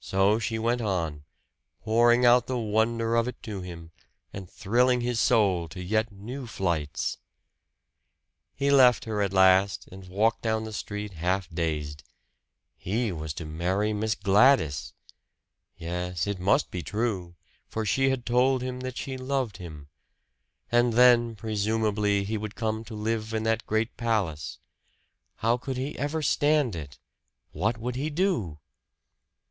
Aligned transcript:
So 0.00 0.38
she 0.40 0.58
went 0.58 0.80
on, 0.80 1.24
pouring 1.82 2.24
out 2.26 2.46
the 2.46 2.58
wonder 2.58 3.14
of 3.14 3.28
it 3.28 3.40
to 3.44 3.60
him, 3.60 3.92
and 4.32 4.50
thrilling 4.50 5.02
his 5.02 5.20
soul 5.20 5.68
to 5.68 5.80
yet 5.80 6.10
new 6.10 6.46
flights. 6.46 7.18
He 8.54 8.70
left 8.70 9.04
her 9.04 9.20
at 9.22 9.34
last 9.34 9.88
and 9.92 10.08
walked 10.08 10.42
down 10.42 10.64
the 10.64 10.72
street 10.72 11.12
half 11.12 11.50
dazed. 11.50 12.02
He 12.78 13.12
was 13.12 13.32
to 13.34 13.44
marry 13.44 13.92
Miss 13.92 14.14
Gladys! 14.16 14.92
Yes, 15.76 16.26
it 16.26 16.40
must 16.40 16.70
be 16.70 16.82
true, 16.82 17.36
for 17.68 17.84
she 17.86 18.08
had 18.10 18.26
told 18.26 18.60
him 18.62 18.80
that 18.80 18.96
she 18.96 19.16
loved 19.18 19.58
him! 19.58 19.88
And 20.72 20.94
then, 20.94 21.36
presumably, 21.36 22.24
he 22.24 22.38
would 22.38 22.56
come 22.56 22.84
to 22.84 22.94
live 22.94 23.34
in 23.34 23.42
that 23.44 23.66
great 23.66 23.96
palace. 23.98 24.58
How 25.36 25.58
could 25.58 25.76
he 25.76 25.96
ever 25.98 26.22
stand 26.22 26.74
it? 26.74 26.98
What 27.52 27.76
would 27.78 27.96
he 27.96 28.08
do? 28.10 28.58